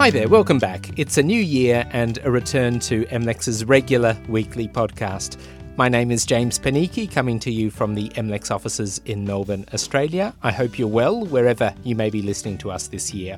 [0.00, 0.98] Hi there, welcome back.
[0.98, 5.36] It's a new year and a return to MLEX's regular weekly podcast.
[5.76, 10.34] My name is James Panichi, coming to you from the MLEX offices in Melbourne, Australia.
[10.42, 13.36] I hope you're well wherever you may be listening to us this year.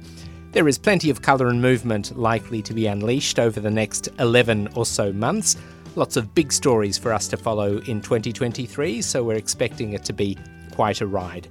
[0.52, 4.68] There is plenty of colour and movement likely to be unleashed over the next 11
[4.76, 5.56] or so months.
[5.96, 10.12] Lots of big stories for us to follow in 2023, so we're expecting it to
[10.12, 10.38] be
[10.70, 11.48] quite a ride.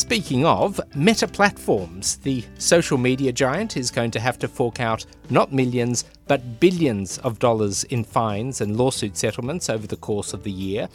[0.00, 5.04] Speaking of, Meta Platforms, the social media giant, is going to have to fork out
[5.28, 10.42] not millions, but billions of dollars in fines and lawsuit settlements over the course of
[10.42, 10.88] the year.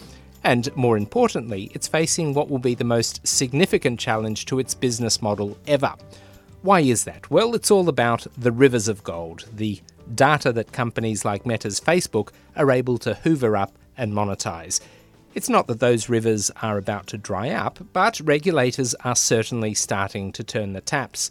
[0.44, 5.22] And more importantly, it's facing what will be the most significant challenge to its business
[5.22, 5.94] model ever.
[6.64, 7.30] Why is that?
[7.30, 9.80] Well, it's all about the rivers of gold, the
[10.16, 14.82] data that companies like Meta's Facebook are able to hoover up and monetize.
[15.36, 20.32] It's not that those rivers are about to dry up, but regulators are certainly starting
[20.32, 21.30] to turn the taps.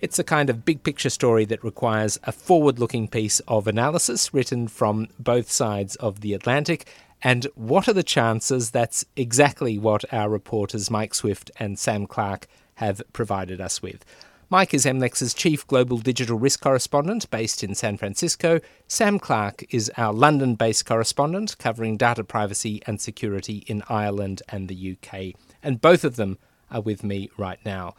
[0.00, 4.34] It's a kind of big picture story that requires a forward looking piece of analysis
[4.34, 6.88] written from both sides of the Atlantic.
[7.22, 12.48] And what are the chances that's exactly what our reporters Mike Swift and Sam Clark
[12.74, 14.04] have provided us with?
[14.48, 18.60] Mike is MLEX's chief global digital risk correspondent based in San Francisco.
[18.86, 24.68] Sam Clark is our London based correspondent covering data privacy and security in Ireland and
[24.68, 25.34] the UK.
[25.64, 26.38] And both of them
[26.70, 27.96] are with me right now.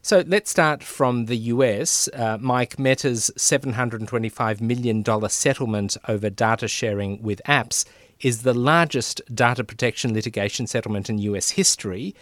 [0.00, 2.08] So let's start from the US.
[2.14, 7.84] Uh, Mike Meta's $725 million settlement over data sharing with apps
[8.20, 12.14] is the largest data protection litigation settlement in US history.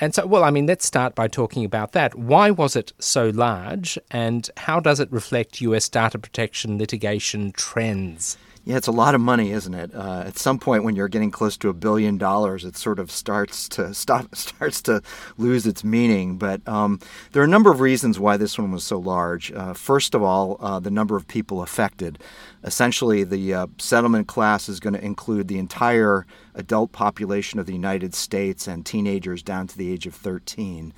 [0.00, 2.14] And so, well, I mean, let's start by talking about that.
[2.14, 8.38] Why was it so large, and how does it reflect US data protection litigation trends?
[8.68, 9.94] Yeah, it's a lot of money, isn't it?
[9.94, 13.10] Uh, at some point, when you're getting close to a billion dollars, it sort of
[13.10, 15.00] starts to stop, starts to
[15.38, 16.36] lose its meaning.
[16.36, 17.00] But um,
[17.32, 19.50] there are a number of reasons why this one was so large.
[19.52, 22.18] Uh, first of all, uh, the number of people affected.
[22.62, 27.72] Essentially, the uh, settlement class is going to include the entire adult population of the
[27.72, 30.92] United States and teenagers down to the age of 13.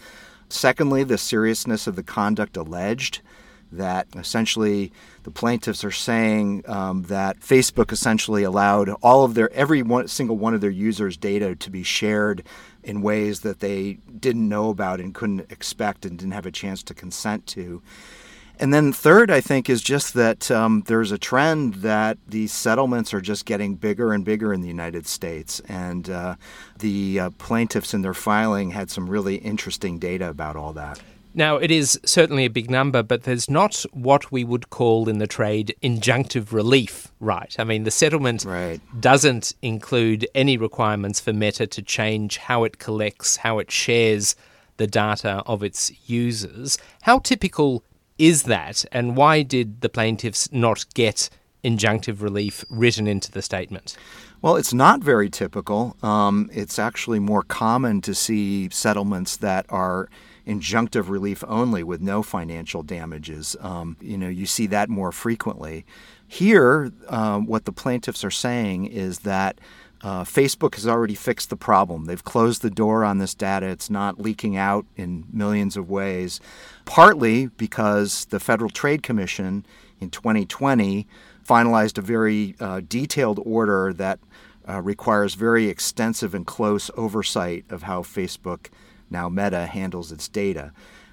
[0.49, 3.21] Secondly, the seriousness of the conduct alleged
[3.73, 4.93] that essentially
[5.23, 10.37] the plaintiffs are saying um, that Facebook essentially allowed all of their every one single
[10.37, 12.43] one of their users' data to be shared
[12.83, 16.83] in ways that they didn't know about and couldn't expect and didn't have a chance
[16.83, 17.83] to consent to.
[18.61, 23.15] And then third, I think, is just that um, there's a trend that these settlements
[23.15, 25.61] are just getting bigger and bigger in the United States.
[25.61, 26.37] And uh,
[26.79, 31.01] the uh, plaintiffs in their filing had some really interesting data about all that.
[31.33, 35.19] Now, it is certainly a big number, but there's not what we would call in
[35.19, 37.55] the trade injunctive relief, right?
[37.59, 38.81] I mean, the settlement right.
[39.01, 44.35] doesn't include any requirements for Meta to change how it collects, how it shares
[44.77, 46.79] the data of its users.
[47.03, 47.85] How typical
[48.19, 51.31] is that, and why did the plaintiffs not get
[51.63, 53.97] injunctive relief written into the statement?
[54.43, 55.97] Well, it's not very typical.
[56.03, 60.09] Um, it's actually more common to see settlements that are
[60.51, 63.57] injunctive relief only with no financial damages.
[63.61, 65.87] Um, you know, you see that more frequently.
[66.27, 69.61] Here, um, what the plaintiffs are saying is that
[70.03, 72.07] uh, Facebook has already fixed the problem.
[72.07, 73.67] They've closed the door on this data.
[73.67, 76.41] It's not leaking out in millions of ways,
[76.85, 79.65] partly because the Federal Trade Commission
[80.01, 81.07] in 2020
[81.47, 84.19] finalized a very uh, detailed order that
[84.69, 88.69] uh, requires very extensive and close oversight of how Facebook
[89.11, 90.73] now Meta handles its data.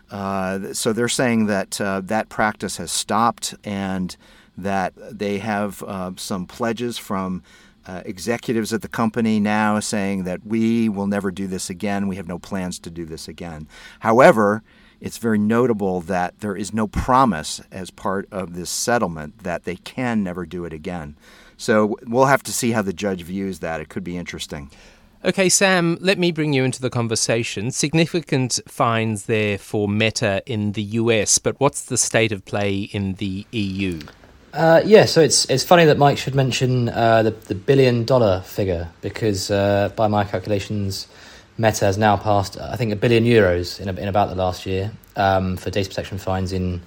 [0.09, 4.16] Uh, so they're saying that uh, that practice has stopped and
[4.58, 7.44] that they have uh, some pledges from
[7.85, 12.08] uh, executives at the company now saying that we will never do this again.
[12.08, 13.68] We have no plans to do this again.
[14.00, 14.64] However,
[15.00, 19.75] it's very notable that there is no promise as part of this settlement that they
[19.75, 21.16] can never do it again.
[21.56, 23.79] So we'll have to see how the judge views that.
[23.79, 24.70] It could be interesting.
[25.28, 27.70] Okay, Sam, let me bring you into the conversation.
[27.72, 33.16] Significant fines there for Meta in the US, but what's the state of play in
[33.16, 34.00] the EU?
[34.53, 38.40] Uh, yeah, so it's it's funny that Mike should mention uh, the the billion dollar
[38.40, 41.09] figure because uh, by my calculations,
[41.58, 44.66] Meta has now passed I think a billion euros in a, in about the last
[44.66, 46.82] year um, for data protection fines in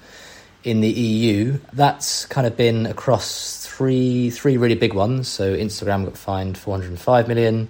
[0.64, 1.58] in the EU.
[1.74, 5.28] That's kind of been across three three really big ones.
[5.28, 7.68] So Instagram got fined 405 million.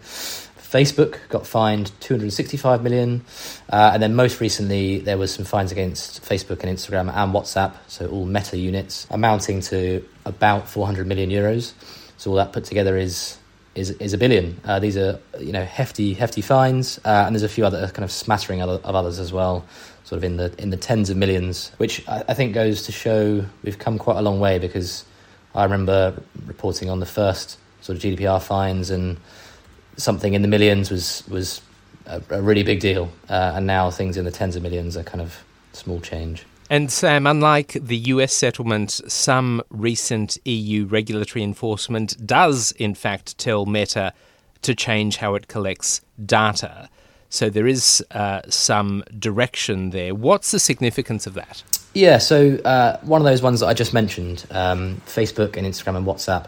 [0.71, 3.25] Facebook got fined 265 million,
[3.71, 7.75] uh, and then most recently there was some fines against Facebook and Instagram and WhatsApp,
[7.89, 11.73] so all Meta units, amounting to about 400 million euros.
[12.19, 13.37] So all that put together is
[13.75, 14.61] is is a billion.
[14.65, 18.05] Uh, these are you know hefty hefty fines, uh, and there's a few other kind
[18.05, 19.65] of smattering of others as well,
[20.05, 22.93] sort of in the in the tens of millions, which I, I think goes to
[22.93, 25.05] show we've come quite a long way because
[25.53, 26.15] I remember
[26.47, 29.17] reporting on the first sort of GDPR fines and
[30.01, 31.61] something in the millions was was
[32.07, 35.03] a, a really big deal, uh, and now things in the tens of millions are
[35.03, 36.45] kind of small change.
[36.69, 43.67] And Sam, unlike the US settlement, some recent EU regulatory enforcement does, in fact, tell
[43.67, 44.13] Meta
[44.63, 46.89] to change how it collects data.
[47.29, 50.15] So there is uh, some direction there.
[50.15, 51.63] What's the significance of that?
[51.95, 55.97] Yeah, so uh, one of those ones that I just mentioned, um, Facebook and Instagram
[55.97, 56.47] and WhatsApp,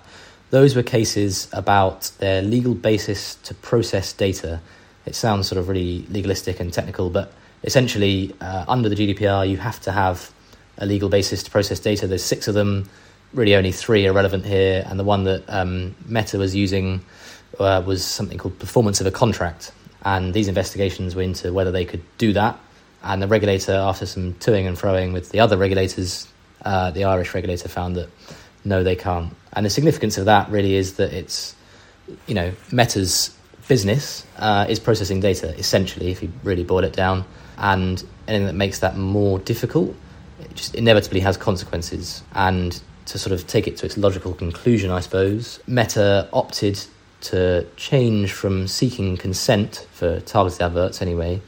[0.52, 4.60] those were cases about their legal basis to process data.
[5.06, 7.32] It sounds sort of really legalistic and technical, but
[7.64, 10.30] essentially, uh, under the GDPR, you have to have
[10.76, 12.06] a legal basis to process data.
[12.06, 12.90] There's six of them.
[13.32, 17.02] Really, only three are relevant here, and the one that um, Meta was using
[17.58, 19.72] uh, was something called performance of a contract.
[20.04, 22.60] And these investigations were into whether they could do that.
[23.02, 26.28] And the regulator, after some toing and froing with the other regulators,
[26.62, 28.10] uh, the Irish regulator found that
[28.64, 29.34] no, they can't.
[29.52, 31.54] And the significance of that really is that it's,
[32.26, 33.36] you know, Meta's
[33.68, 37.24] business uh, is processing data, essentially, if you really boil it down.
[37.58, 39.94] And anything that makes that more difficult
[40.40, 42.22] it just inevitably has consequences.
[42.34, 46.80] And to sort of take it to its logical conclusion i suppose meta opted
[47.20, 51.40] to change from seeking consent for targeted adverts anyway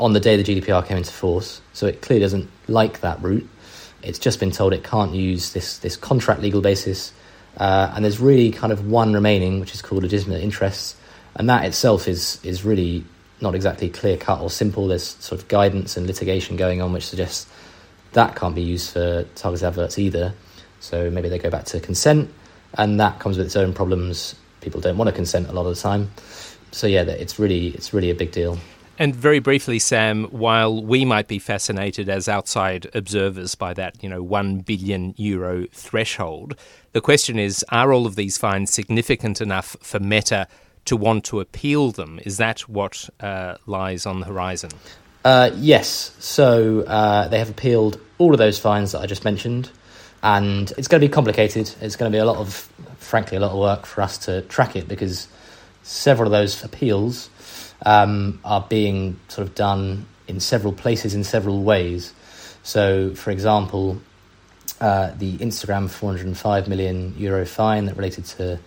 [0.00, 1.60] on the day the gdpr came into force.
[1.72, 3.48] So it clearly doesn't like that route
[4.04, 7.12] it's just been told it can't use this this contract legal basis
[7.56, 10.96] uh, and there's really kind of one remaining which is called legitimate interests
[11.36, 13.04] and that itself is is really
[13.40, 14.88] not exactly clear cut or simple.
[14.88, 17.46] There's sort of guidance and litigation going on, which suggests
[18.12, 20.34] that can't be used for targeted adverts either.
[20.80, 22.32] So maybe they go back to consent,
[22.74, 24.34] and that comes with its own problems.
[24.60, 26.10] People don't want to consent a lot of the time.
[26.70, 28.58] So yeah, it's really it's really a big deal.
[28.96, 34.08] And very briefly, Sam, while we might be fascinated as outside observers by that, you
[34.08, 36.54] know, one billion euro threshold,
[36.92, 40.46] the question is: Are all of these fines significant enough for Meta
[40.86, 42.20] to want to appeal them.
[42.24, 44.70] Is that what uh, lies on the horizon?
[45.24, 46.14] Uh, yes.
[46.18, 49.70] So uh, they have appealed all of those fines that I just mentioned,
[50.22, 51.74] and it's going to be complicated.
[51.80, 54.42] It's going to be a lot of, frankly, a lot of work for us to
[54.42, 55.28] track it because
[55.82, 57.30] several of those appeals
[57.82, 62.14] um, are being sort of done in several places in several ways.
[62.62, 64.00] So, for example,
[64.80, 68.58] uh, the Instagram 405 million euro fine that related to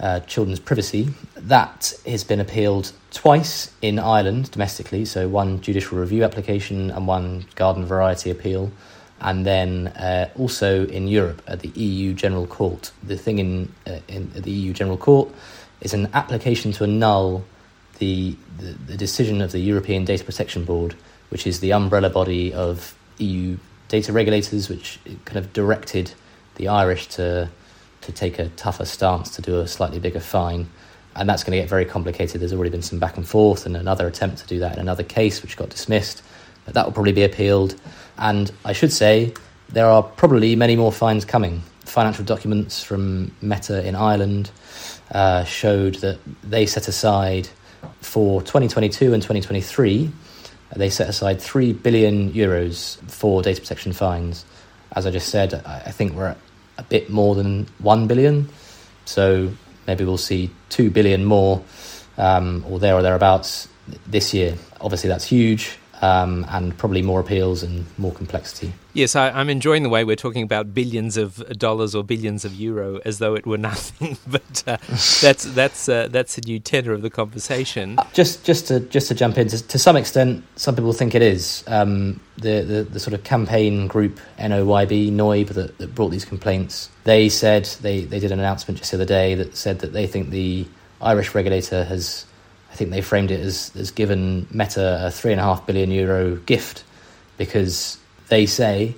[0.00, 1.08] uh, children's privacy.
[1.36, 7.46] That has been appealed twice in Ireland domestically, so one judicial review application and one
[7.54, 8.72] garden variety appeal,
[9.20, 12.90] and then uh, also in Europe at the EU General Court.
[13.02, 15.28] The thing in, uh, in the EU General Court
[15.80, 17.44] is an application to annul
[17.98, 20.94] the, the, decision of the European Data Protection Board,
[21.28, 23.56] which is the umbrella body of EU
[23.88, 26.12] data regulators, which kind of directed
[26.56, 27.50] the Irish to
[28.04, 30.68] to take a tougher stance to do a slightly bigger fine.
[31.16, 32.40] And that's going to get very complicated.
[32.40, 35.02] There's already been some back and forth, and another attempt to do that in another
[35.02, 36.22] case, which got dismissed.
[36.64, 37.76] But that will probably be appealed.
[38.18, 39.32] And I should say,
[39.70, 41.62] there are probably many more fines coming.
[41.84, 44.50] Financial documents from Meta in Ireland
[45.12, 47.48] uh, showed that they set aside
[48.00, 50.10] for 2022 and 2023,
[50.76, 54.44] they set aside 3 billion euros for data protection fines.
[54.92, 56.36] As I just said, I think we're
[56.78, 58.48] a bit more than 1 billion.
[59.04, 59.50] So
[59.86, 61.62] maybe we'll see 2 billion more
[62.18, 63.68] um, or there or thereabouts
[64.06, 64.56] this year.
[64.80, 68.74] Obviously, that's huge um, and probably more appeals and more complexity.
[68.92, 72.54] Yes, I, am enjoying the way we're talking about billions of dollars or billions of
[72.54, 74.18] euro as though it were nothing.
[74.26, 74.76] but uh,
[75.22, 77.98] that's that's uh, that's a new tenor of the conversation.
[77.98, 81.14] Uh, just just to just to jump in, to, to some extent, some people think
[81.14, 81.64] it is.
[81.66, 86.90] Um, the, the the sort of campaign group NOYB NOIB that, that brought these complaints.
[87.04, 90.06] They said they they did an announcement just the other day that said that they
[90.06, 90.66] think the
[91.00, 92.26] Irish regulator has
[92.74, 95.92] I think they framed it as, as given Meta a three and a half billion
[95.92, 96.82] euro gift
[97.38, 97.98] because
[98.30, 98.96] they say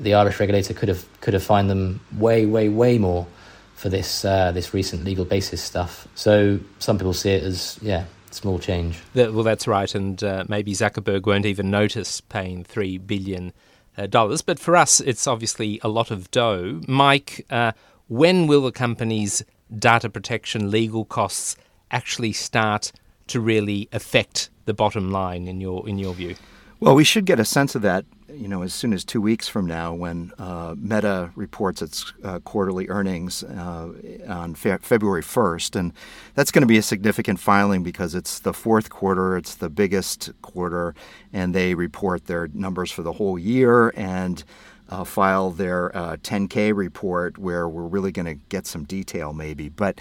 [0.00, 3.28] the Irish regulator could have could have fined them way, way, way more
[3.76, 6.08] for this uh, this recent legal basis stuff.
[6.16, 8.98] So some people see it as yeah, small change.
[9.14, 13.52] well, that's right, and uh, maybe Zuckerberg won't even notice paying three billion
[13.96, 14.42] uh, dollars.
[14.42, 16.80] But for us, it's obviously a lot of dough.
[16.88, 17.70] Mike, uh,
[18.08, 19.44] when will the company's
[19.78, 21.56] data protection legal costs
[21.92, 22.90] actually start
[23.28, 26.36] to really affect the bottom line in your in your view?
[26.80, 28.04] Well, we should get a sense of that
[28.36, 32.40] you know, as soon as two weeks from now, when uh, Meta reports its uh,
[32.40, 33.92] quarterly earnings uh,
[34.28, 35.76] on fe- February 1st.
[35.76, 35.92] And
[36.34, 40.30] that's going to be a significant filing because it's the fourth quarter, it's the biggest
[40.42, 40.94] quarter,
[41.32, 44.44] and they report their numbers for the whole year and
[44.90, 49.68] uh, file their 10K uh, report where we're really going to get some detail, maybe.
[49.68, 50.00] But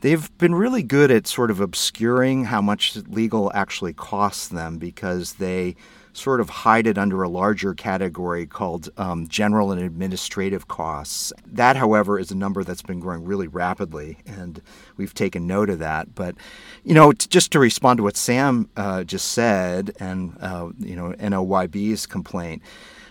[0.00, 5.34] they've been really good at sort of obscuring how much legal actually costs them because
[5.34, 5.76] they
[6.12, 11.32] sort of hide it under a larger category called um, general and administrative costs.
[11.46, 14.60] That, however, is a number that's been growing really rapidly, and
[14.96, 16.14] we've taken note of that.
[16.14, 16.34] But,
[16.84, 20.96] you know, t- just to respond to what Sam uh, just said and, uh, you
[20.96, 22.62] know, NOYB's complaint,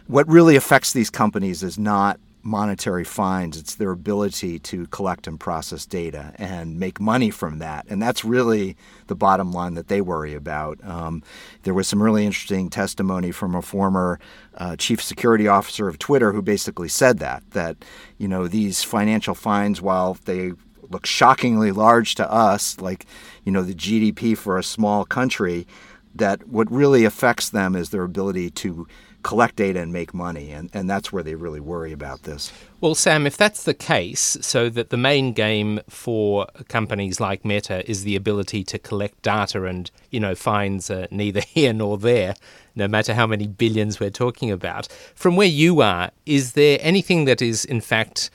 [0.07, 3.57] what really affects these companies is not monetary fines.
[3.57, 7.85] It's their ability to collect and process data and make money from that.
[7.89, 8.77] And that's really
[9.07, 10.79] the bottom line that they worry about.
[10.83, 11.23] Um,
[11.63, 14.19] there was some really interesting testimony from a former
[14.55, 17.83] uh, chief security officer of Twitter who basically said that, that,
[18.17, 20.53] you know, these financial fines, while they
[20.89, 23.05] look shockingly large to us, like,
[23.43, 25.67] you know, the GDP for a small country,
[26.15, 28.87] that what really affects them is their ability to
[29.27, 30.51] collect data and make money.
[30.51, 32.49] And, and that's where they really worry about this.
[32.79, 37.87] Well, Sam, if that's the case, so that the main game for companies like Meta
[37.91, 42.35] is the ability to collect data and, you know, fines are neither here nor there,
[42.73, 44.87] no matter how many billions we're talking about.
[45.13, 48.29] From where you are, is there anything that is, in fact,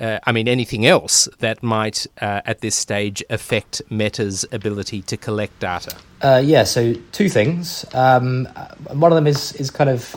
[0.00, 5.16] uh, I mean, anything else that might, uh, at this stage, affect Meta's ability to
[5.18, 5.94] collect data?
[6.22, 7.84] Uh, yeah, so two things.
[7.92, 8.46] Um,
[8.92, 10.16] one of them is is kind of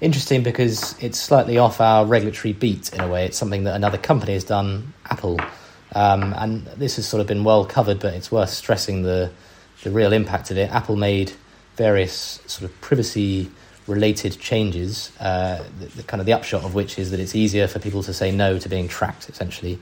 [0.00, 3.26] interesting because it's slightly off our regulatory beat in a way.
[3.26, 5.38] It's something that another company has done, Apple,
[5.94, 9.30] um, and this has sort of been well covered, but it's worth stressing the
[9.82, 10.70] the real impact of it.
[10.70, 11.32] Apple made
[11.76, 13.50] various sort of privacy
[13.86, 15.10] related changes.
[15.18, 18.02] Uh, the, the, kind of the upshot of which is that it's easier for people
[18.02, 19.78] to say no to being tracked, essentially,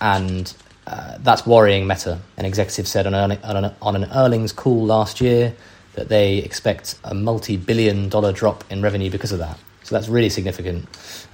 [0.00, 0.54] and
[0.86, 2.18] uh, that's worrying Meta.
[2.36, 5.54] An executive said on an, on an, on an earnings call last year
[5.96, 9.58] that they expect a multi billion dollar drop in revenue because of that.
[9.82, 10.84] So that's really significant.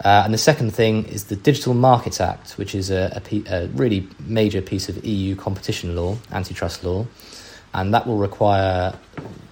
[0.05, 3.67] Uh, and the second thing is the Digital Markets Act, which is a, a, a
[3.69, 7.07] really major piece of EU competition law, antitrust law.
[7.73, 8.95] And that will require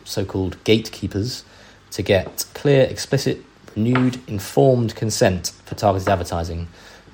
[0.04, 1.44] so called gatekeepers
[1.92, 3.42] to get clear, explicit,
[3.74, 6.68] renewed, informed consent for targeted advertising.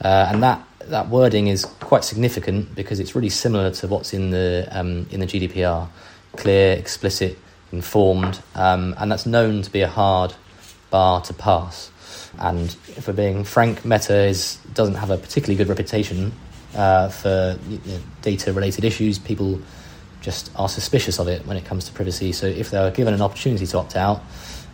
[0.04, 4.30] Uh, and that, that wording is quite significant because it's really similar to what's in
[4.30, 5.88] the, um, in the GDPR
[6.36, 7.38] clear, explicit,
[7.72, 10.34] informed, um, and that's known to be a hard
[10.90, 11.90] bar to pass.
[12.38, 16.32] And if we're being frank, Meta is, doesn't have a particularly good reputation
[16.74, 19.18] uh, for you know, data related issues.
[19.18, 19.60] People
[20.20, 22.32] just are suspicious of it when it comes to privacy.
[22.32, 24.22] So if they are given an opportunity to opt out,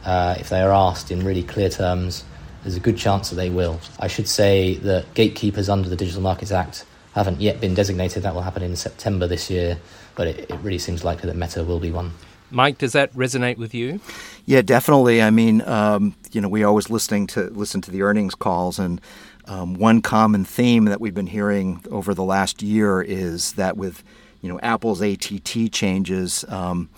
[0.04, 2.24] uh, if they are asked in really clear terms,
[2.62, 3.80] there's a good chance that they will.
[3.98, 6.84] I should say that gatekeepers under the Digital Markets Act
[7.14, 8.22] haven't yet been designated.
[8.22, 9.78] That will happen in September this year,
[10.14, 12.12] but it, it really seems likely that Meta will be one.
[12.52, 14.00] Mike, does that resonate with you?
[14.44, 15.22] Yeah, definitely.
[15.22, 19.00] I mean, um, you know, we always listening to listen to the earnings calls, and
[19.46, 24.02] um, one common theme that we've been hearing over the last year is that with
[24.40, 26.88] you know Apple's ATT changes, um,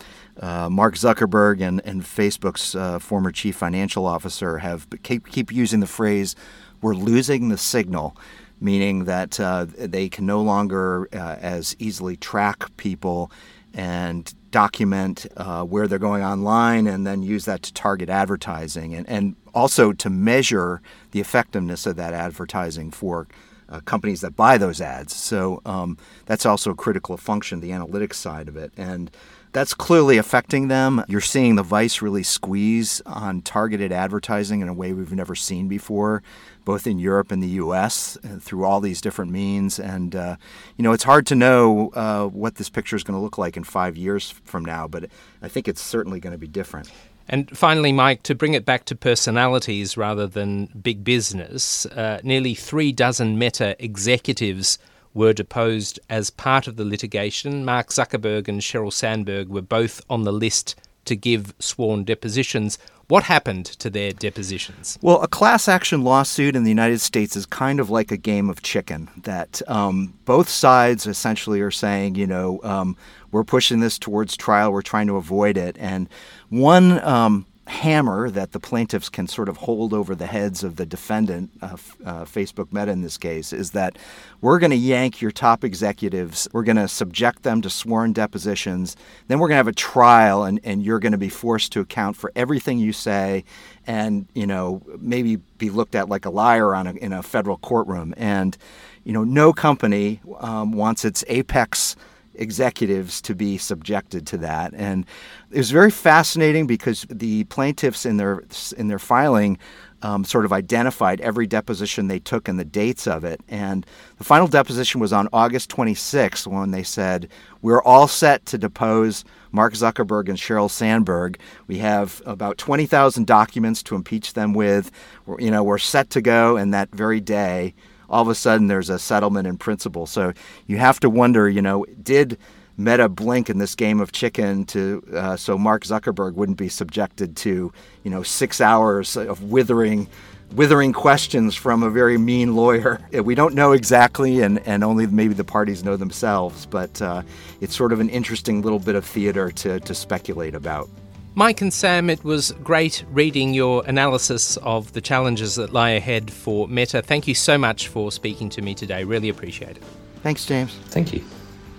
[0.41, 5.81] uh, Mark Zuckerberg and, and Facebook's uh, former chief financial officer have keep, keep using
[5.81, 6.35] the phrase
[6.81, 8.17] "we're losing the signal."
[8.61, 13.31] Meaning that uh, they can no longer uh, as easily track people
[13.75, 19.09] and document uh, where they're going online and then use that to target advertising and,
[19.09, 23.27] and also to measure the effectiveness of that advertising for
[23.69, 25.15] uh, companies that buy those ads.
[25.15, 28.73] So um, that's also a critical function, the analytics side of it.
[28.77, 29.11] And
[29.53, 31.05] that's clearly affecting them.
[31.07, 35.69] You're seeing the vice really squeeze on targeted advertising in a way we've never seen
[35.69, 36.23] before
[36.65, 38.17] both in Europe and the U.S.
[38.41, 39.79] Through all these different means.
[39.79, 40.37] And uh,
[40.77, 43.57] you know, it's hard to know uh, what this picture is going to look like
[43.57, 45.09] in five years from now, but
[45.43, 46.91] I think it's certainly going to be different.
[47.29, 52.55] And finally, Mike, to bring it back to personalities rather than big business, uh, nearly
[52.55, 54.79] three dozen Meta executives
[55.15, 57.65] were deposed as part of the litigation.
[57.65, 62.79] Mark Zuckerberg and Sheryl Sandberg were both on the list to give sworn depositions.
[63.09, 64.99] What happened to their depositions?
[65.03, 68.49] Well, a class action lawsuit in the United States is kind of like a game
[68.49, 72.97] of chicken, that um, both sides essentially are saying, you know, um,
[73.31, 75.77] we're pushing this towards trial, we're trying to avoid it.
[75.79, 76.09] And
[76.49, 80.85] one um, hammer that the plaintiffs can sort of hold over the heads of the
[80.85, 83.97] defendant, uh, uh, Facebook Meta in this case, is that
[84.41, 88.97] we're going to yank your top executives, we're going to subject them to sworn depositions,
[89.29, 91.81] then we're going to have a trial, and, and you're going to be forced to
[91.81, 93.45] account for everything you say,
[93.87, 97.59] and you know maybe be looked at like a liar on a, in a federal
[97.59, 98.15] courtroom.
[98.17, 98.57] And
[99.05, 101.95] you know, no company um, wants its apex
[102.37, 104.73] executives to be subjected to that.
[104.75, 105.07] And
[105.51, 108.43] it was very fascinating because the plaintiffs in their
[108.77, 109.59] in their filing
[110.05, 113.41] um, sort of identified every deposition they took and the dates of it.
[113.49, 113.87] And
[114.19, 117.27] the final deposition was on August 26th when they said,
[117.63, 121.39] We're all set to depose Mark Zuckerberg and Sheryl Sandberg.
[121.67, 124.91] We have about 20,000 documents to impeach them with.
[125.25, 126.59] We're, you know, we're set to go.
[126.59, 127.73] And that very day,
[128.09, 130.07] all of a sudden there's a settlement in principle.
[130.07, 130.33] So
[130.67, 132.39] you have to wonder, you know, did
[132.77, 137.37] Meta blink in this game of chicken to uh, so Mark Zuckerberg wouldn't be subjected
[137.37, 140.09] to, you know, six hours of withering
[140.55, 143.01] withering questions from a very mean lawyer.
[143.25, 147.23] We don't know exactly, and, and only maybe the parties know themselves, but uh,
[147.61, 150.91] it's sort of an interesting little bit of theater to, to speculate about.
[151.37, 156.31] Mike and Sam, it was great reading your analysis of the challenges that lie ahead
[156.31, 157.03] for Meta.
[157.03, 159.03] Thank you so much for speaking to me today.
[159.03, 159.83] Really appreciate it.
[160.23, 160.73] Thanks, James.
[160.91, 161.25] Thank you.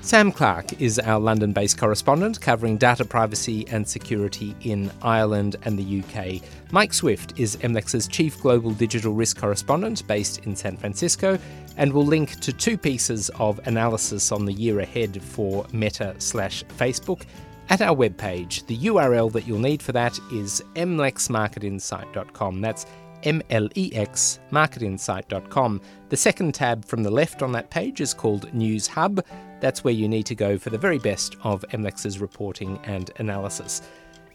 [0.02, 5.80] Sam Clark is our London based correspondent covering data privacy and security in Ireland and
[5.80, 6.42] the UK.
[6.74, 11.40] Mike Swift is MLEX's chief global digital risk correspondent based in San Francisco
[11.78, 16.66] and will link to two pieces of analysis on the year ahead for Meta slash
[16.78, 17.22] Facebook
[17.70, 18.66] at our webpage.
[18.68, 22.62] The URL that you'll need for that is mlexmarketinsight.com.
[22.62, 22.86] That's
[23.24, 25.82] M-L-E-X marketinsight.com.
[26.10, 29.26] The second tab from the left on that page is called News Hub.
[29.60, 33.82] That's where you need to go for the very best of MLEX's reporting and analysis.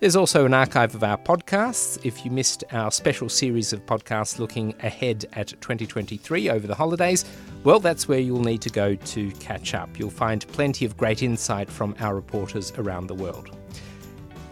[0.01, 2.03] There's also an archive of our podcasts.
[2.07, 7.27] If you missed our special series of podcasts looking ahead at 2023 over the holidays,
[7.65, 9.99] well, that's where you'll need to go to catch up.
[9.99, 13.55] You'll find plenty of great insight from our reporters around the world.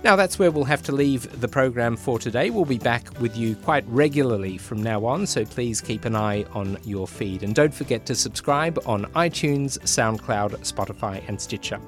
[0.05, 2.51] Now, that's where we'll have to leave the program for today.
[2.51, 6.45] We'll be back with you quite regularly from now on, so please keep an eye
[6.53, 7.43] on your feed.
[7.43, 11.81] And don't forget to subscribe on iTunes, SoundCloud, Spotify, and Stitcher.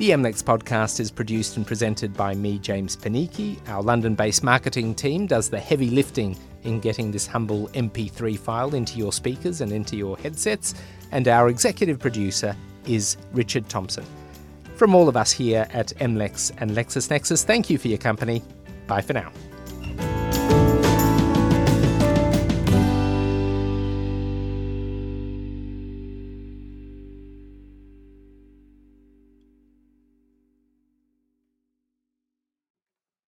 [0.00, 3.58] The MLEX podcast is produced and presented by me, James Panichi.
[3.68, 8.74] Our London based marketing team does the heavy lifting in getting this humble MP3 file
[8.74, 10.72] into your speakers and into your headsets.
[11.12, 14.06] And our executive producer is Richard Thompson.
[14.74, 18.42] From all of us here at MLEX and LexisNexis, thank you for your company.
[18.86, 19.30] Bye for now.